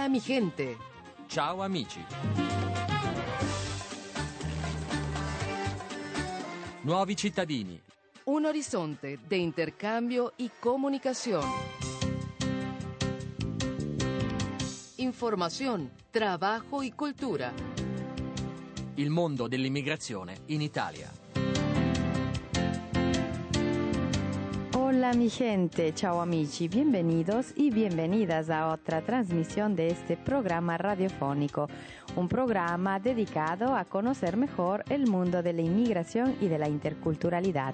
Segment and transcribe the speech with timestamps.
[0.00, 0.78] Hola mi gente.
[1.26, 2.02] Ciao amici.
[6.80, 7.78] Nuovi cittadini.
[8.24, 11.44] Un horizonte de intercambio y comunicación.
[14.96, 17.52] Información, trabajo y cultura.
[18.94, 21.19] Il mondo dell'immigrazione in Italia.
[24.92, 31.68] Hola mi gente, ciao amici, bienvenidos y bienvenidas a otra transmisión de este programa radiofónico,
[32.16, 37.72] un programa dedicado a conocer mejor el mundo de la inmigración y de la interculturalidad.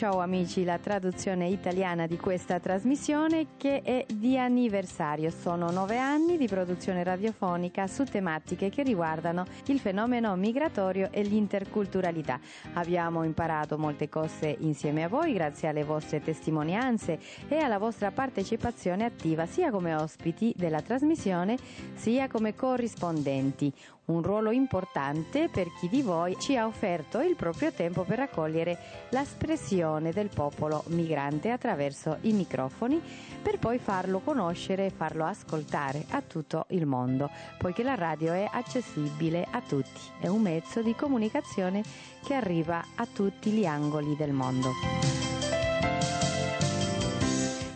[0.00, 5.28] Ciao amici, la traduzione italiana di questa trasmissione che è di anniversario.
[5.28, 12.40] Sono nove anni di produzione radiofonica su tematiche che riguardano il fenomeno migratorio e l'interculturalità.
[12.72, 19.04] Abbiamo imparato molte cose insieme a voi grazie alle vostre testimonianze e alla vostra partecipazione
[19.04, 21.58] attiva sia come ospiti della trasmissione
[21.92, 23.70] sia come corrispondenti
[24.10, 28.78] un ruolo importante per chi di voi ci ha offerto il proprio tempo per raccogliere
[29.10, 33.00] l'espressione del popolo migrante attraverso i microfoni
[33.42, 38.48] per poi farlo conoscere e farlo ascoltare a tutto il mondo, poiché la radio è
[38.50, 41.82] accessibile a tutti, è un mezzo di comunicazione
[42.24, 45.29] che arriva a tutti gli angoli del mondo.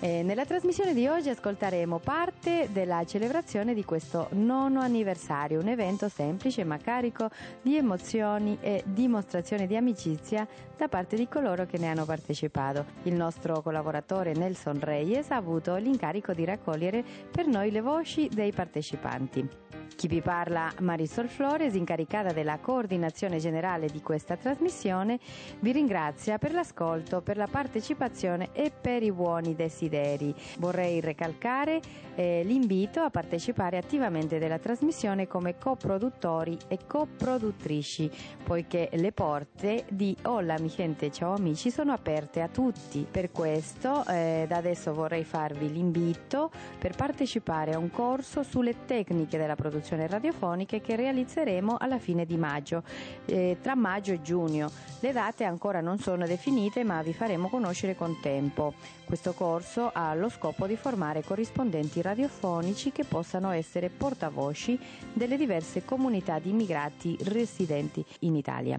[0.05, 6.11] E nella trasmissione di oggi ascolteremo parte della celebrazione di questo nono anniversario, un evento
[6.11, 7.31] semplice ma carico
[7.63, 10.47] di emozioni e dimostrazione di amicizia
[10.77, 12.85] da parte di coloro che ne hanno partecipato.
[13.05, 18.53] Il nostro collaboratore Nelson Reyes ha avuto l'incarico di raccogliere per noi le voci dei
[18.53, 19.64] partecipanti.
[19.97, 25.19] Chi vi parla Marisol Flores, incaricata della coordinazione generale di questa trasmissione,
[25.61, 30.35] vi ringrazia per l'ascolto, per la partecipazione e per i buoni desideri.
[30.59, 31.81] Vorrei recalcare
[32.15, 38.11] eh, l'invito a partecipare attivamente della trasmissione come coproduttori e coproduttrici,
[38.43, 43.07] poiché le porte di Hola mi gente, ciao amici sono aperte a tutti.
[43.11, 49.37] Per questo eh, da adesso vorrei farvi l'invito per partecipare a un corso sulle tecniche
[49.37, 49.73] della produzione
[50.07, 52.83] radiofoniche che realizzeremo alla fine di maggio,
[53.27, 54.71] eh, tra maggio e giugno.
[55.01, 58.75] Le date ancora non sono definite ma vi faremo conoscere con tempo.
[59.05, 64.79] Questo corso ha lo scopo di formare corrispondenti radiofonici che possano essere portavoci
[65.13, 68.79] delle diverse comunità di immigrati residenti in Italia.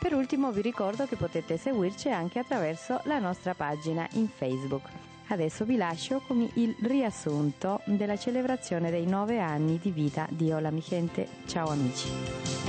[0.00, 5.09] Per ultimo vi ricordo che potete seguirci anche attraverso la nostra pagina in Facebook.
[5.30, 10.72] Adesso vi lascio con il riassunto della celebrazione dei nove anni di vita di Ola
[10.72, 11.26] mi gente.
[11.46, 12.59] Ciao amici.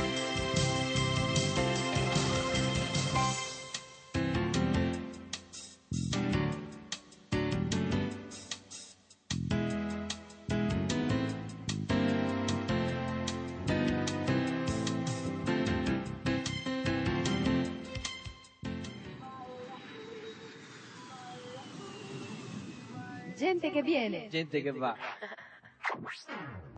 [24.32, 24.96] Gente che va.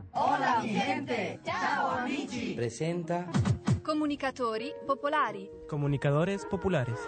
[0.09, 2.55] Hola mi gente, ciao amici.
[2.55, 3.29] Presenta
[3.83, 5.47] Comunicatori popolari.
[5.67, 6.99] Comunicadores populares.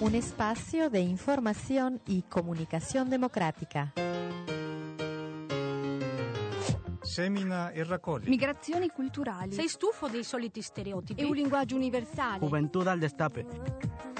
[0.00, 3.94] Un espacio de información y comunicación democrática.
[7.00, 8.28] Semina e raccoglie.
[8.28, 9.54] Migrazioni culturali.
[9.54, 11.22] Sei stufo dei soliti stereotipi?
[11.22, 12.40] E un linguaggio universale.
[12.40, 13.46] Juventud al Destape.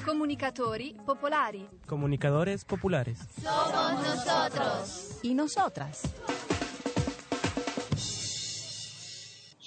[0.06, 1.68] Comunicatori popolari.
[1.84, 3.18] Comunicadores populares.
[3.42, 5.18] Somos nosotros.
[5.24, 6.02] Y nosotras.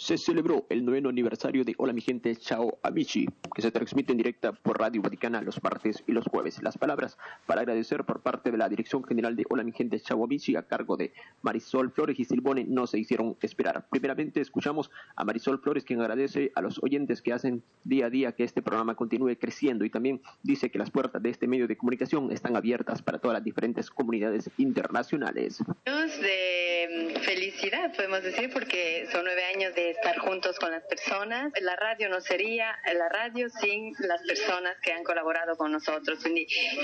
[0.10, 4.18] Se celebró el noveno aniversario de Hola mi gente, chao amici, que se transmite en
[4.18, 6.60] directa por Radio Vaticana los martes y los jueves.
[6.64, 7.16] Las palabras
[7.46, 10.64] para agradecer por parte de la Dirección General de Hola mi gente, chao amici, a
[10.64, 13.86] cargo de Marisol Flores y Silbone, no se hicieron esperar.
[13.92, 18.32] Primeramente escuchamos a Marisol Flores, quien agradece a los oyentes que hacen día a día
[18.32, 21.78] que este programa continúe creciendo y también dice que las puertas de este medio de
[21.78, 25.64] comunicación están abiertas para todas las diferentes comunidades internacionales.
[25.86, 31.52] De felicidad, podemos decir, porque son nueve años de estar juntos con las personas.
[31.62, 36.20] La radio no sería la radio sin las personas que han colaborado con nosotros.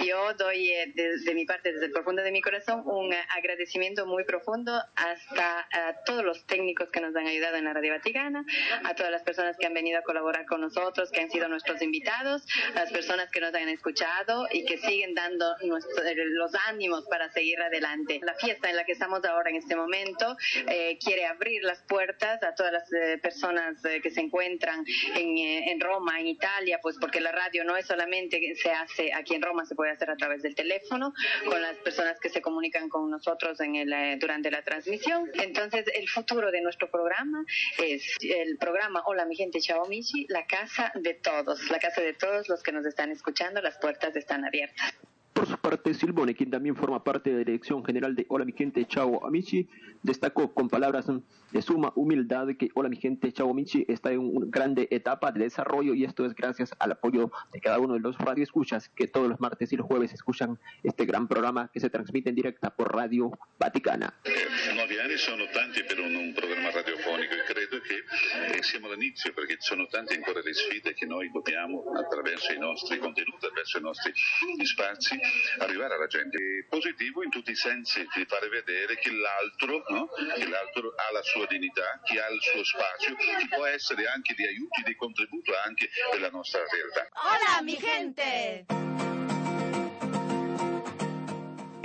[0.05, 4.73] Yo doy desde mi parte, desde el profundo de mi corazón, un agradecimiento muy profundo
[4.95, 8.43] hasta a todos los técnicos que nos han ayudado en la Radio Vaticana,
[8.83, 11.81] a todas las personas que han venido a colaborar con nosotros, que han sido nuestros
[11.81, 12.45] invitados,
[12.75, 17.31] a las personas que nos han escuchado y que siguen dando nuestro, los ánimos para
[17.31, 18.19] seguir adelante.
[18.23, 20.35] La fiesta en la que estamos ahora en este momento
[20.67, 22.89] eh, quiere abrir las puertas a todas las
[23.21, 24.83] personas eh, que se encuentran
[25.15, 29.13] en, eh, en Roma, en Italia, pues porque la radio no es solamente se hace
[29.13, 31.13] aquí en Roma, se puede hacer a través del teléfono
[31.45, 35.29] con las personas que se comunican con nosotros en el, eh, durante la transmisión.
[35.33, 37.45] Entonces, el futuro de nuestro programa
[37.77, 42.13] es el programa Hola mi gente, chao Michi, la casa de todos, la casa de
[42.13, 44.93] todos los que nos están escuchando, las puertas están abiertas.
[45.35, 48.53] Por su parte, Silvone, quien también forma parte de la Dirección General de Hola mi
[48.53, 49.67] gente, Chao Amici,
[50.01, 51.07] destacó con palabras
[51.51, 55.41] de suma humildad que Hola mi gente, Chao Amici está en una grande etapa de
[55.41, 59.27] desarrollo y esto es gracias al apoyo de cada uno de los radioescuchas que todos
[59.27, 62.95] los martes y los jueves escuchan este gran programa que se transmite en directa por
[62.95, 63.29] Radio
[63.59, 64.13] Vaticana.
[64.73, 67.35] Nove anni sono tanti per un, un programma radiofonico
[68.15, 72.53] e eh, siamo all'inizio perché ci sono tante ancora le sfide che noi dobbiamo attraverso
[72.53, 74.13] i nostri contenuti, attraverso i nostri
[74.63, 75.19] spazi
[75.59, 76.37] arrivare alla gente.
[76.37, 80.07] È positivo in tutti i sensi di fare vedere che l'altro, no?
[80.35, 84.33] che l'altro ha la sua dignità, che ha il suo spazio, che può essere anche
[84.33, 87.07] di aiuto, di contributo anche per la nostra realtà.
[87.13, 89.14] Hola mi gente.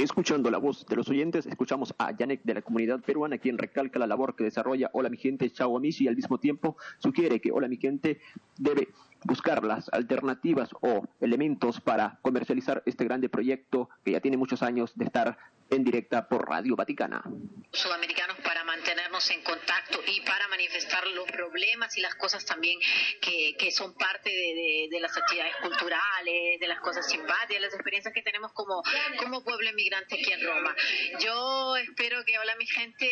[0.02, 3.98] Escuchando la voz de los oyentes, escuchamos a Yanek de la comunidad peruana, quien recalca
[3.98, 7.52] la labor que desarrolla Hola mi gente, Chao Amici, y al mismo tiempo sugiere que
[7.52, 8.18] Hola mi gente
[8.56, 8.88] debe
[9.24, 14.92] buscar las alternativas o elementos para comercializar este grande proyecto que ya tiene muchos años
[14.96, 15.36] de estar
[15.70, 17.22] en directa por Radio Vaticana.
[17.72, 22.78] sudamericanos para mantenernos en contacto y para manifestar los problemas y las cosas también
[23.20, 28.12] que, que son parte de, de- las actividades culturales, de las cosas simpáticas, las experiencias
[28.12, 28.82] que tenemos como,
[29.18, 30.74] como pueblo inmigrante aquí en Roma.
[31.20, 33.08] Yo espero que Hola mi gente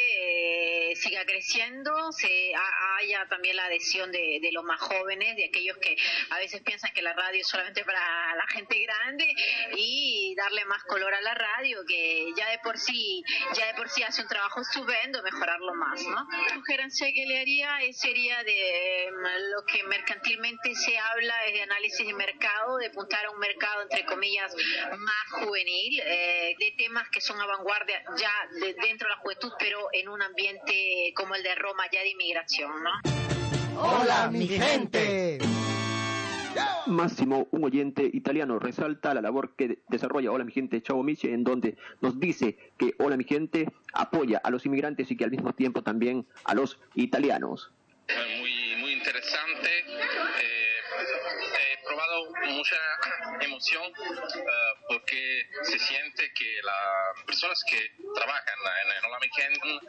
[0.91, 5.47] eh, siga creciendo, se ha- haya también la adhesión de, de los más jóvenes, de
[5.47, 5.97] aquellos que
[6.31, 9.27] a veces piensan que la radio es solamente para la gente grande
[9.77, 13.23] y darle más color a la radio que ya de por sí
[13.55, 17.41] ya de por sí hace un trabajo estupendo mejorarlo más no la sugerencia que le
[17.41, 22.87] haría sería de em, lo que mercantilmente se habla es de análisis de mercado de
[22.87, 24.55] apuntar a un mercado entre comillas
[24.99, 27.47] más juvenil eh, de temas que son a
[28.17, 32.01] ya de- dentro de la juventud pero en un ambiente como el de Roma ya
[32.01, 32.91] de inmigración no
[33.81, 35.39] Hola mi gente.
[36.99, 41.45] Máximo, un oyente italiano, resalta la labor que desarrolla Hola mi gente, Chao Amici, en
[41.45, 45.53] donde nos dice que Hola mi gente apoya a los inmigrantes y que al mismo
[45.53, 47.71] tiempo también a los italianos.
[48.81, 49.69] muy interesante.
[52.49, 52.77] Eh, mucha
[53.41, 59.87] emoción eh, porque se siente que las personas que trabajan en, Hola Mi Gente,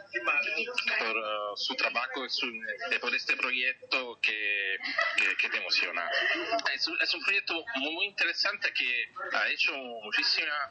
[1.00, 2.48] por eh, su trabajo y, su-
[2.92, 4.78] y por este proyecto que,
[5.18, 6.10] que, que te emociona.
[6.74, 9.06] Es, es un proyecto muy, muy interesante que
[9.38, 10.70] ha hecho muchísima,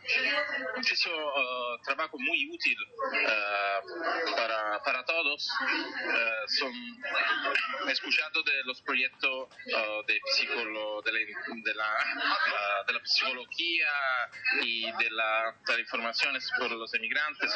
[0.76, 2.76] muchísimo eh, trabajo muy útil
[3.14, 3.80] eh,
[4.36, 5.48] para, para todos.
[5.68, 6.72] Eh, son,
[7.88, 11.74] he escuchado de los proyectos eh, de, psicolo- de, la, de,
[12.86, 13.88] de la psicología
[14.62, 17.52] y de la, de la información por los emigrantes.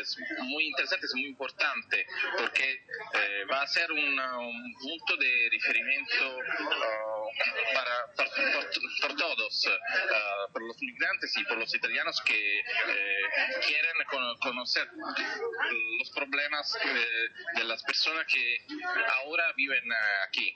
[0.00, 2.06] Es muy interesante, es muy importante
[2.38, 2.84] porque
[3.14, 9.70] eh, va a ser un punto de referimiento eh, para, todos, eh,
[10.52, 12.64] por los migrantes y por los italianos que eh,
[13.66, 14.88] quieren cono- conocer
[15.98, 18.58] los problemas eh, de las personas que
[19.22, 19.96] ahora viven eh,
[20.28, 20.54] aquí.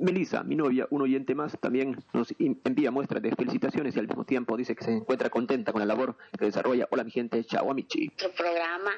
[0.00, 4.24] Melissa, mi novia, un oyente más, también nos envía muestras de felicitaciones y al mismo
[4.24, 7.70] tiempo dice que se encuentra contenta con la labor que desarrolla Hola mi gente, Chao
[7.70, 8.06] Amici.
[8.06, 8.92] nuestro programa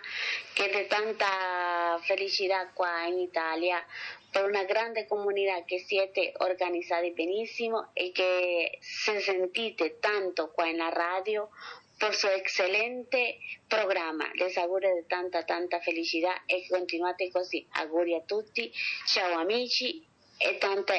[0.54, 3.84] que es de tanta felicidad qua in Italia
[4.32, 10.78] por una grande comunidad que siete organizzata benissimo y que se sentite tanto qua en
[10.78, 11.50] la radio
[11.98, 14.30] por su excelente programa.
[14.34, 17.66] Les auguro de tanta, tanta felicidad y continuate così.
[17.74, 18.72] Auguri a tutti,
[19.06, 20.11] ciao amici
[20.60, 20.94] tanta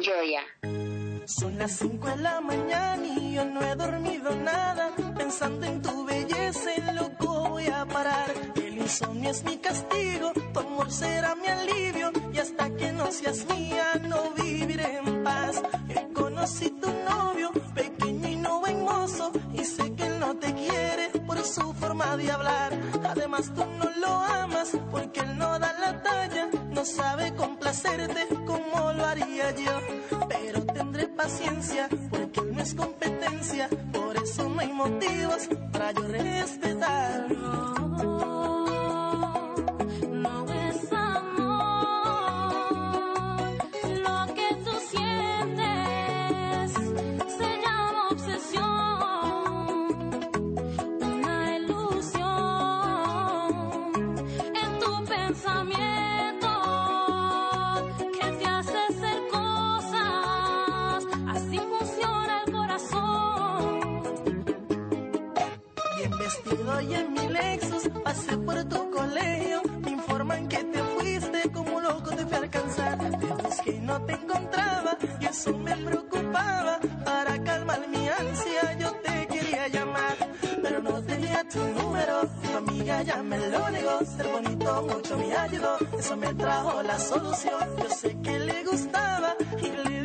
[0.00, 0.42] gioia.
[1.26, 4.94] Son las 5 de la mañana y yo no he dormido nada.
[5.16, 8.30] Pensando en tu belleza, loco voy a parar.
[8.56, 12.12] El insomnio es mi castigo, tu amor será mi alivio.
[12.32, 15.62] Y hasta que no seas mía, no viviré en paz.
[15.88, 19.32] Yo conocí tu novio, pequeño y no buen mozo.
[19.52, 22.72] Y sé que él no te quiere por su forma de hablar.
[23.04, 26.48] Además, tú no lo amas porque él no da la talla.
[26.76, 29.80] No sabe complacerte como lo haría yo.
[30.28, 33.70] Pero tendré paciencia porque no es competencia.
[33.94, 37.28] Por eso no hay motivos para yo respetar.
[81.56, 82.16] Tu número.
[82.42, 86.98] Tu amiga ya me lo negó, ser bonito mucho me ayudó, eso me trajo la
[86.98, 87.60] solución.
[87.82, 89.95] Yo sé que le gustaba y le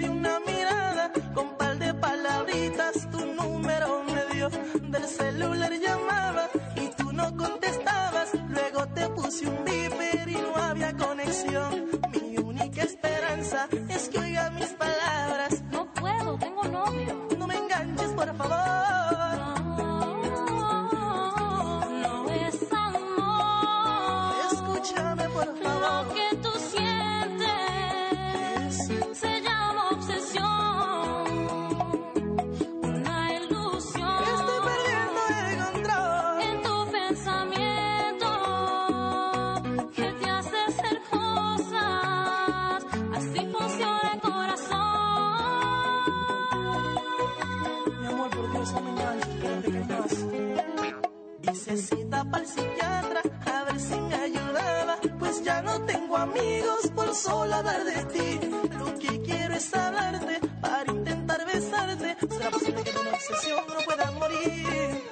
[51.77, 54.97] cita para el psiquiatra a ver si me ayudaba.
[55.19, 58.39] Pues ya no tengo amigos por solo hablar de ti.
[58.77, 62.17] Lo que quiero es hablarte para intentar besarte.
[62.29, 65.03] ¿Será posible que una obsesión no pueda morir?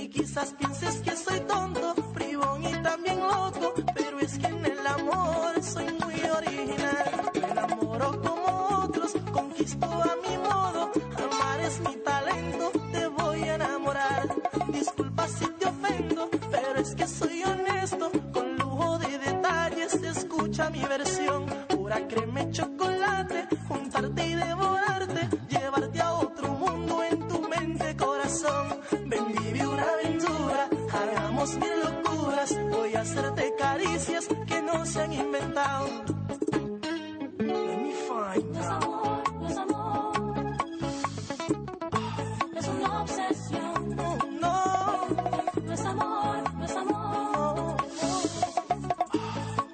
[0.00, 1.85] Y quizás pienses que soy tonto,
[38.36, 40.12] No es amor, no es amor.
[42.56, 43.96] Es una obsesión.
[43.96, 45.06] No, no,
[45.64, 47.76] No es amor, no es amor.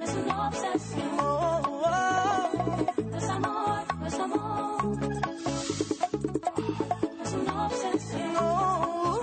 [0.00, 1.16] Es una obsesión.
[1.16, 1.60] no.
[3.10, 4.98] No es amor, no es amor.
[7.24, 8.32] Es una obsesión.
[8.34, 9.20] No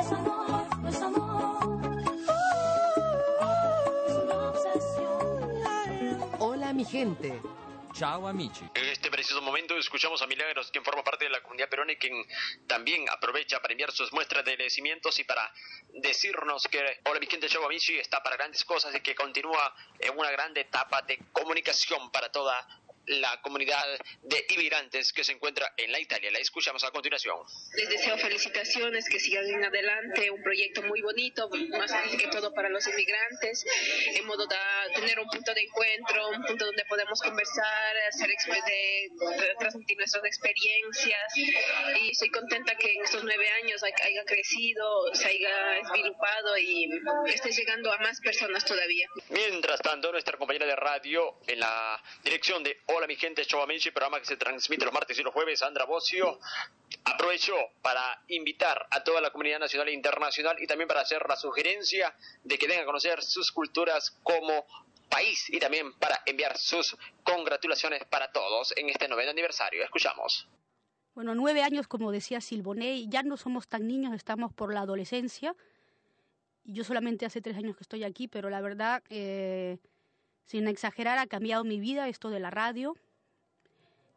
[0.00, 1.80] es amor, no es amor.
[4.08, 6.20] Es una obsesión.
[6.40, 7.40] Hola mi gente.
[7.96, 8.62] Ciao amici.
[8.74, 11.96] En este preciso momento escuchamos a Milagros, quien forma parte de la comunidad peruana y
[11.96, 12.12] quien
[12.66, 15.50] también aprovecha para enviar sus muestras de agradecimientos y para
[15.94, 20.18] decirnos que Hola mi gente Chavo Amici está para grandes cosas y que continúa en
[20.18, 22.68] una grande etapa de comunicación para toda
[23.06, 23.84] la comunidad
[24.22, 26.30] de inmigrantes que se encuentra en la Italia.
[26.30, 27.36] La escuchamos a continuación.
[27.76, 32.68] Les deseo felicitaciones, que sigan en adelante, un proyecto muy bonito, más que todo para
[32.68, 33.64] los inmigrantes,
[34.14, 34.56] en modo de
[34.94, 39.08] tener un punto de encuentro, un punto donde podemos conversar, hacer de,
[39.42, 41.36] de transmitir nuestras experiencias.
[42.00, 46.90] Y estoy contenta que en estos nueve años hay- haya crecido, se haya esvilupado y
[47.26, 49.08] esté llegando a más personas todavía.
[49.30, 53.90] Mientras tanto, nuestra compañera de radio en la dirección de Hola mi gente, Chau Amici,
[53.90, 56.38] programa que se transmite los martes y los jueves, Sandra Bocio,
[57.04, 61.36] aprovechó para invitar a toda la comunidad nacional e internacional y también para hacer la
[61.36, 64.64] sugerencia de que den a conocer sus culturas como
[65.10, 69.84] país y también para enviar sus congratulaciones para todos en este noveno aniversario.
[69.84, 70.48] Escuchamos.
[71.14, 75.54] Bueno, nueve años, como decía Silboné, ya no somos tan niños, estamos por la adolescencia.
[76.64, 79.76] Yo solamente hace tres años que estoy aquí, pero la verdad, eh,
[80.46, 82.96] sin exagerar, ha cambiado mi vida esto de la radio.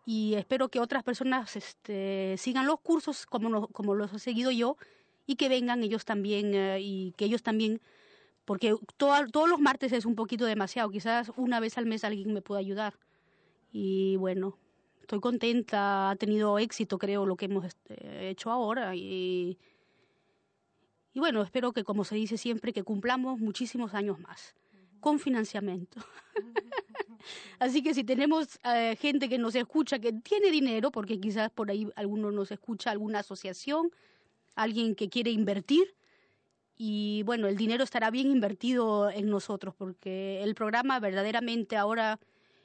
[0.05, 4.77] Y espero que otras personas este, sigan los cursos como, como los he seguido yo
[5.27, 7.81] y que vengan ellos también eh, y que ellos también,
[8.45, 12.33] porque todo- todos los martes es un poquito demasiado, quizás una vez al mes alguien
[12.33, 12.97] me pueda ayudar.
[13.71, 14.57] Y bueno,
[15.01, 19.59] estoy contenta, ha tenido éxito creo lo que hemos este, hecho ahora y,
[21.13, 24.55] y bueno, espero que como se dice siempre, que cumplamos muchísimos años más,
[24.99, 25.99] con financiamiento.
[27.59, 31.69] Así que si tenemos eh, gente que nos escucha, que tiene dinero, porque quizás por
[31.69, 33.91] ahí alguno nos escucha, alguna asociación,
[34.55, 35.95] alguien que quiere invertir,
[36.77, 42.19] y bueno, el dinero estará bien invertido en nosotros, porque el programa verdaderamente ahora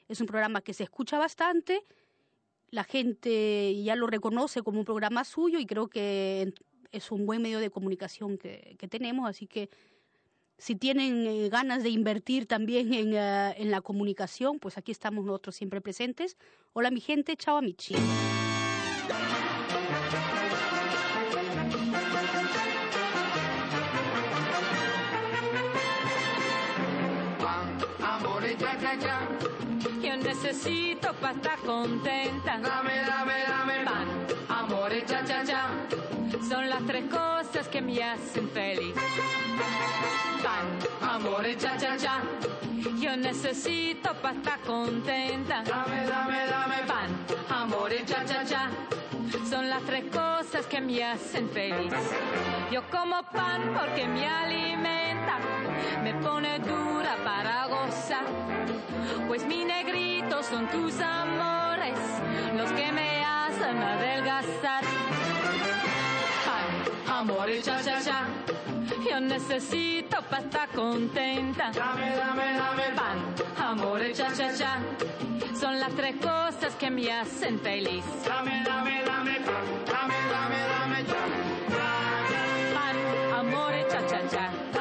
[0.08, 1.82] es un programa que se escucha bastante,
[2.70, 6.52] la gente ya lo reconoce como un programa suyo y creo que
[6.92, 9.68] es un buen medio de comunicación que, que tenemos, así que
[10.58, 15.24] si tienen eh, ganas de invertir también en, uh, en, la comunicación, pues aquí estamos
[15.24, 16.36] nosotros siempre presentes.
[16.72, 17.94] Hola mi gente, chao amici.
[17.94, 18.00] Yo.
[32.62, 33.84] Dame, dame, dame.
[33.84, 34.06] Pan,
[34.48, 36.03] amor, cha, cha, cha.
[36.54, 38.94] Son las tres cosas que me hacen feliz.
[40.40, 42.22] Pan, amor y cha cha cha.
[43.00, 45.64] Yo necesito para estar contenta.
[45.64, 47.08] Dame, dame, dame pan,
[47.48, 48.70] amor y cha cha cha.
[49.50, 51.92] Son las tres cosas que me hacen feliz.
[52.70, 55.40] Yo como pan porque me alimenta,
[56.04, 58.26] me pone dura para gozar.
[59.26, 61.98] Pues mi negrito son tus amores,
[62.56, 64.84] los que me hacen adelgazar.
[67.14, 68.26] Pan, amor y cha cha cha.
[69.08, 71.70] Yo necesito para estar contenta.
[71.70, 73.18] Dame, dame, dame pan,
[73.56, 74.78] amor y cha cha cha.
[75.54, 78.04] Son las tres cosas que me hacen feliz.
[78.26, 81.22] Dame, dame, dame pan, dame, dame, dame cha.
[82.74, 82.96] Pan,
[83.38, 84.73] amor y cha cha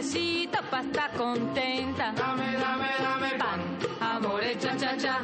[0.00, 2.12] Yo necesito para estar contenta.
[2.12, 3.60] Dame, dame, dame pan,
[4.00, 5.20] amor y cha cha cha.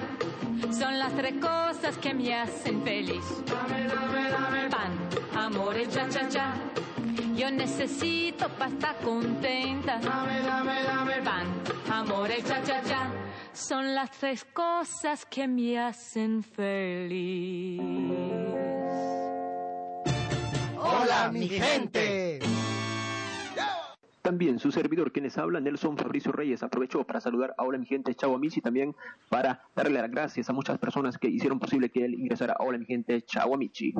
[0.70, 3.24] Son las tres cosas que me hacen feliz.
[3.46, 4.92] Dame, dame, dame pan,
[5.34, 6.54] amor y cha cha cha.
[7.34, 9.98] Yo necesito para estar contenta.
[9.98, 11.46] Dame, dame, dame pan,
[11.90, 13.10] amor y cha cha cha.
[13.54, 17.80] Son las tres cosas que me hacen feliz.
[20.76, 22.55] Hola, mi gente.
[24.26, 28.12] También su servidor, quienes habla, Nelson Fabricio Reyes, aprovechó para saludar a Hola mi gente
[28.16, 28.92] Chao Amici y también
[29.28, 32.76] para darle las gracias a muchas personas que hicieron posible que él ingresara a Hola
[32.76, 33.94] mi gente Chao Amici.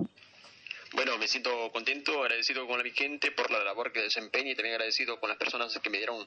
[0.94, 4.56] Bueno, me siento contento, agradecido con la mi gente por la labor que desempeña y
[4.56, 6.26] también agradecido con las personas que me dieron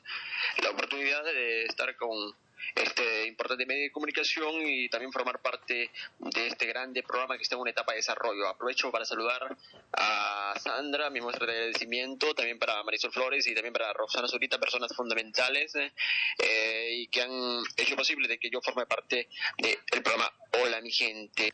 [0.64, 2.34] la oportunidad de estar con
[2.76, 7.56] este importante medio de comunicación y también formar parte de este grande programa que está
[7.56, 8.48] en una etapa de desarrollo.
[8.48, 9.56] Aprovecho para saludar
[9.94, 14.60] a Sandra, mi muestra de agradecimiento, también para Marisol Flores y también para Roxana Zurita,
[14.60, 20.32] personas fundamentales eh, y que han hecho posible de que yo forme parte del programa
[20.62, 21.54] Hola mi gente.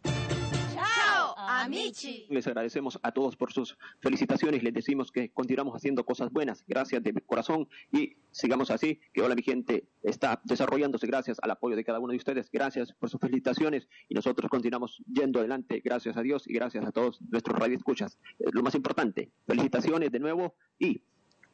[1.66, 2.28] Amici.
[2.30, 4.64] Les agradecemos a todos por sus felicitaciones.
[4.64, 6.64] Les decimos que continuamos haciendo cosas buenas.
[6.68, 9.00] Gracias de corazón y sigamos así.
[9.14, 12.50] Que Hola mi gente está desarrollándose gracias al apoyo de cada uno de ustedes.
[12.52, 15.82] Gracias por sus felicitaciones y nosotros continuamos yendo adelante.
[15.84, 18.20] Gracias a Dios y gracias a todos nuestros radioescuchas.
[18.40, 21.02] Eh, Lo más importante, felicitaciones de nuevo y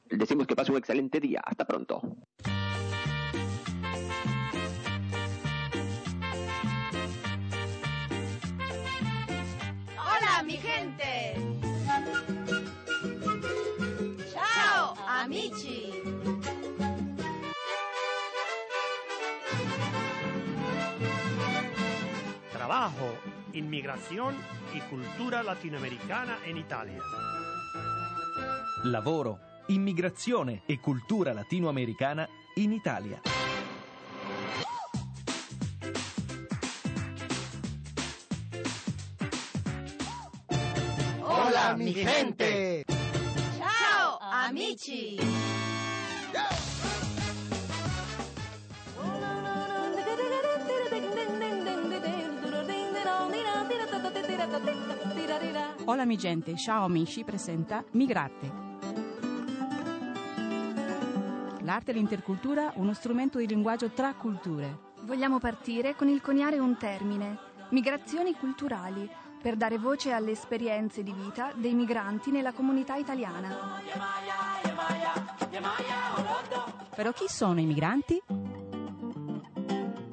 [0.10, 1.42] decimos que pase un excelente día.
[1.46, 2.02] Hasta pronto.
[22.82, 23.16] Trabajo,
[23.54, 24.36] inmigración
[24.74, 27.00] y cultura latinoamericana in Italia.
[28.86, 33.22] Lavoro, immigrazione e cultura latinoamericana in Italia.
[41.20, 42.84] Hola, mi gente.
[43.60, 45.20] Chao, amici.
[55.86, 58.52] Hola mi gente, ciao amici presenta Migrate.
[61.62, 64.90] L'arte e l'intercultura, uno strumento di linguaggio tra culture.
[65.02, 67.38] Vogliamo partire con il coniare un termine,
[67.70, 69.10] migrazioni culturali,
[69.42, 73.80] per dare voce alle esperienze di vita dei migranti nella comunità italiana.
[76.96, 78.22] Però chi sono i migranti?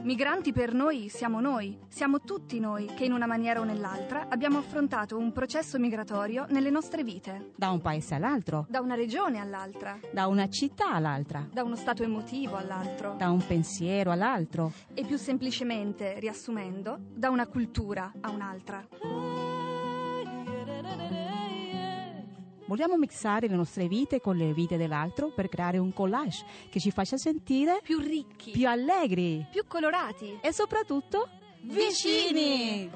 [0.08, 4.56] Migranti per noi siamo noi, siamo tutti noi che in una maniera o nell'altra abbiamo
[4.56, 9.98] affrontato un processo migratorio nelle nostre vite, Da un paese all'altro, da una regione all'altra,
[10.10, 13.16] da una città all'altra, da uno stato emotivo all'altro.
[13.18, 14.72] Da un pensiero all'altro.
[14.94, 18.88] e più semplicemente, riassumendo, da una cultura a un'altra.
[22.68, 26.90] Vogliamo mixare le nostre vite con le vite dell'altro per creare un collage che ci
[26.90, 31.31] faccia sentire più ricchi, più allegri più colorati e soprattutto
[31.62, 32.90] Vicini.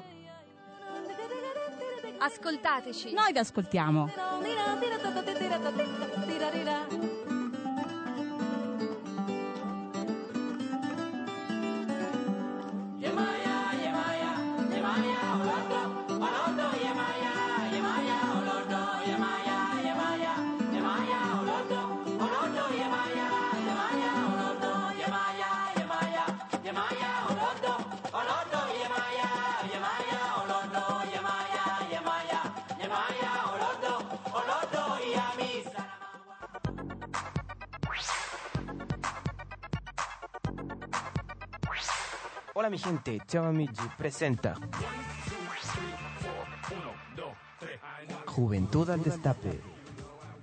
[2.19, 3.13] Ascoltateci.
[3.13, 4.09] Noi vi ascoltiamo.
[42.55, 44.53] Hola mi gente, Ciao Amici presenta
[48.27, 49.59] Juventud al Destape,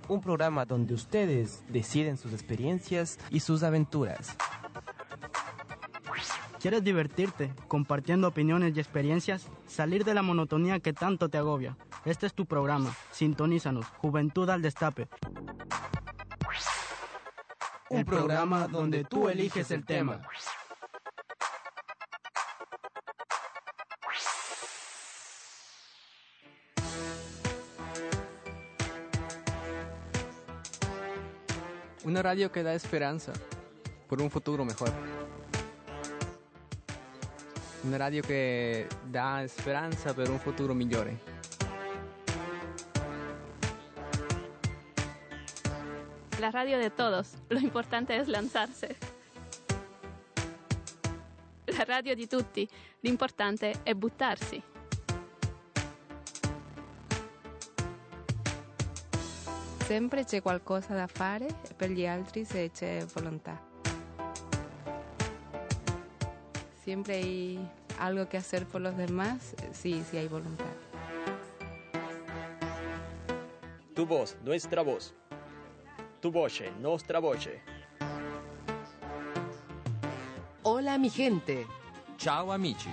[0.09, 4.35] un programa donde ustedes deciden sus experiencias y sus aventuras.
[6.59, 9.47] ¿Quieres divertirte, compartiendo opiniones y experiencias?
[9.65, 11.77] Salir de la monotonía que tanto te agobia.
[12.03, 12.93] Este es tu programa.
[13.11, 13.85] Sintonízanos.
[13.97, 15.07] Juventud al Destape.
[17.89, 20.21] Un programa donde tú eliges el tema.
[32.11, 33.31] Una radio que da esperanza
[34.09, 34.91] por un futuro mejor.
[37.85, 41.17] Una radio que da esperanza per un futuro migliore.
[46.41, 47.35] La radio de todos.
[47.47, 48.97] Lo importante es lanzarse.
[51.67, 52.67] La radio di tutti.
[52.99, 54.61] L'importante è buttarsi.
[59.85, 63.59] Sempre c'è qualcosa da fare per gli altri se c'è volontà.
[66.83, 70.73] Siempre hay algo que hacer por los demás si, si hay voluntad.
[73.93, 75.13] Tu voz, nuestra voz.
[76.21, 77.61] Tu voce, nostra voce.
[80.63, 81.65] Hola mi gente.
[82.17, 82.89] Ciao amici.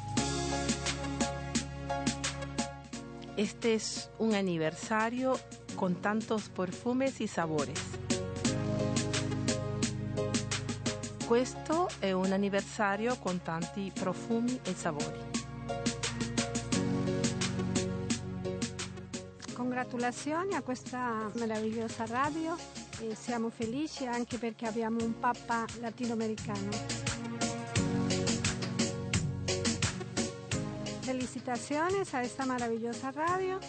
[3.36, 5.38] Este es un aniversario
[5.78, 7.78] con tantos perfumes y sabores.
[11.24, 15.20] Questo è un anniversario con tanti profumi e sapori.
[19.54, 22.56] Congratulazioni a questa meravigliosa radio
[23.00, 26.70] e siamo felici anche perché abbiamo un papa latinoamericano.
[31.02, 33.60] Felicitaciones a esta maravillosa radio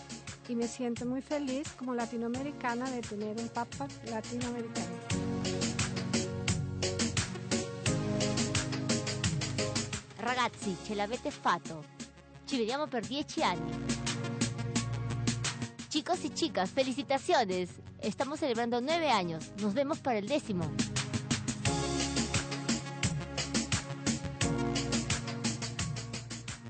[0.49, 4.97] y me siento muy feliz como latinoamericana de tener un papa latinoamericano.
[10.17, 11.85] Ragazzi, ce l'avete fatto.
[12.45, 13.71] Ci vediamo per dieci anni.
[15.87, 17.69] Chicos y chicas, felicitaciones.
[18.01, 19.51] Estamos celebrando nueve años.
[19.61, 20.65] Nos vemos para el décimo.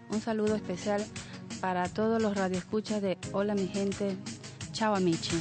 [0.10, 1.06] Un saludo especial
[1.60, 4.15] para todos los radioescuchas de Hola mi gente,
[4.72, 5.38] chao amici.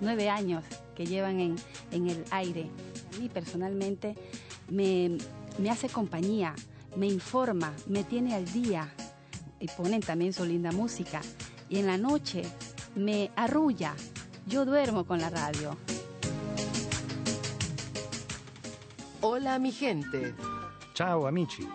[0.00, 1.56] Nueve años que llevan en,
[1.90, 2.68] en el aire.
[3.14, 4.14] A mí personalmente
[4.68, 5.16] me,
[5.58, 6.54] me hace compañía,
[6.96, 8.92] me informa, me tiene al día
[9.60, 11.20] y ponen también su linda música.
[11.68, 12.42] Y en la noche
[12.94, 13.94] me arrulla.
[14.46, 15.76] Yo duermo con la radio.
[19.20, 20.34] Hola mi gente.
[20.94, 21.66] Ciao amici.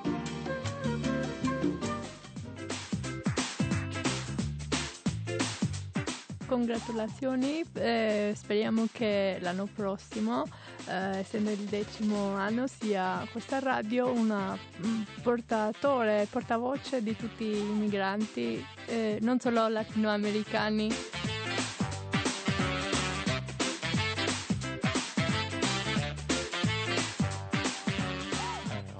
[6.47, 10.45] Congratulazioni, eh, speriamo che l'anno prossimo,
[10.87, 17.61] eh, essendo il decimo anno, sia questa radio una mm, portatore, portavoce di tutti i
[17.61, 20.89] migranti, eh, non solo latinoamericani.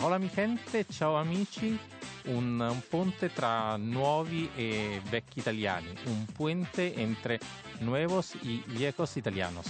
[0.02, 1.80] Hola mi gente, ciao amici,
[2.28, 7.40] un, un, ponte tra nuovi e vecchi italiani, un puente entre
[7.80, 9.66] nuevos y viejos italianos.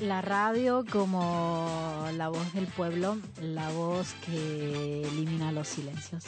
[0.00, 6.24] La radio como la voz del pueblo, la voz que elimina los silencios.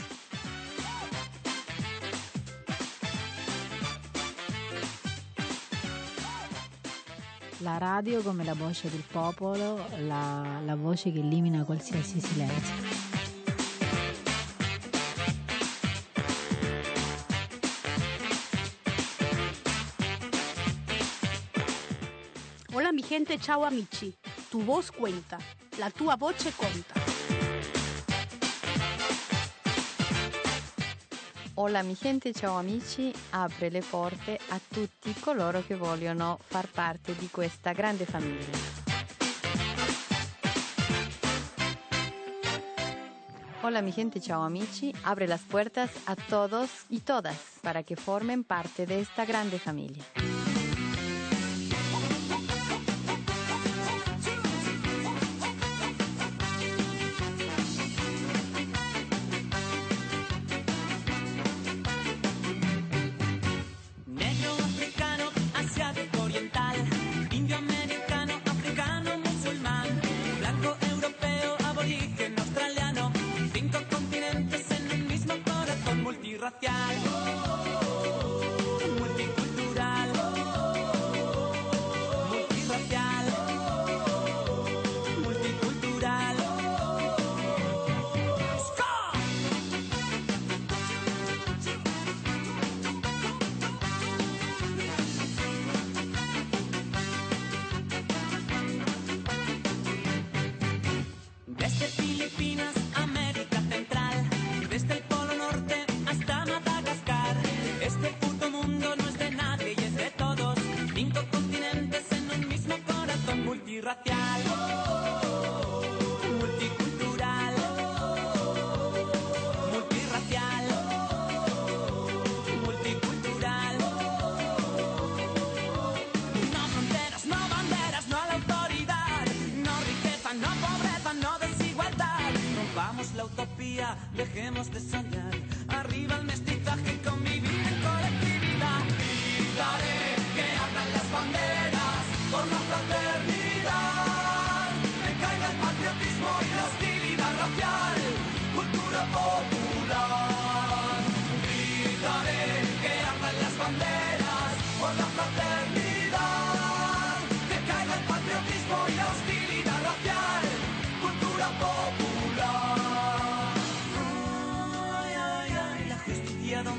[7.66, 12.74] la radio come la voce del popolo, la, la voce che elimina qualsiasi silenzio.
[22.72, 24.16] Hola mi gente, ciao amici,
[24.48, 25.36] tu voz cuenta,
[25.78, 27.05] la tua voce conta.
[31.58, 37.16] Hola mi gente, ciao amici, apre le porte a tutti coloro che vogliono far parte
[37.16, 38.84] di questa grande famiglia.
[43.62, 48.44] Hola mi gente, chao amici, abre las puertas a todos y todas para que formen
[48.44, 50.04] parte de esta grande familia.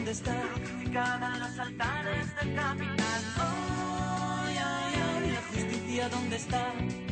[0.07, 0.41] dónde está.
[0.53, 3.21] Crucificada en los altares este del capital.
[3.39, 5.33] Oh, yeah, yeah, yeah.
[5.33, 7.06] La justicia dónde está.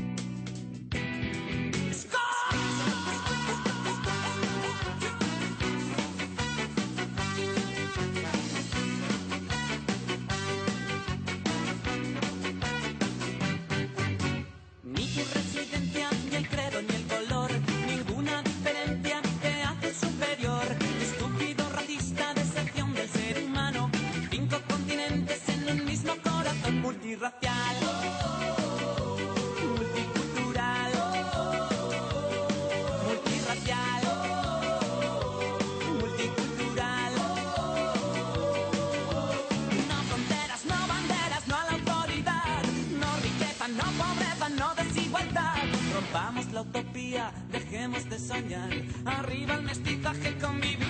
[47.51, 48.71] dejemos de soñar.
[49.06, 50.85] Arriba el mestizaje convivial.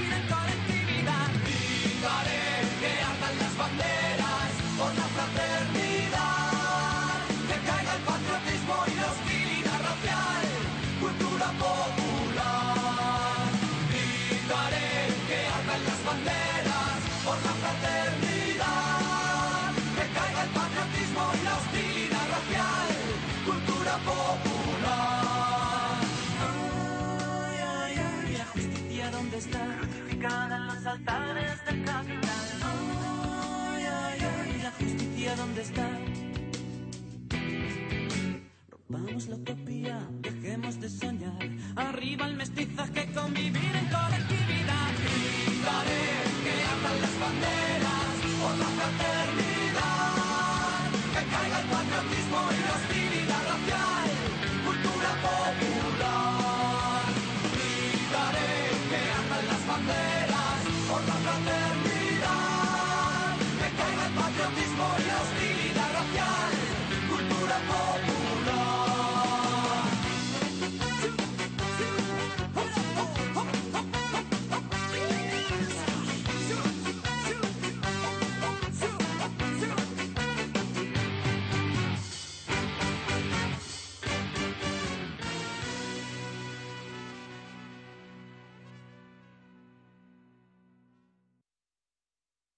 [38.87, 41.49] Vamos la utopía, dejemos de soñar.
[41.75, 44.91] Arriba el mestizaje, convivir en colectividad.
[45.01, 46.05] Gritaré
[46.43, 49.24] que ardan las banderas por la